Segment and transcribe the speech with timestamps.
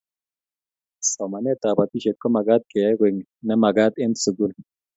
[1.11, 3.15] Somanet ab batishet ko magat keyai koek
[3.47, 4.51] ne magat eng sukul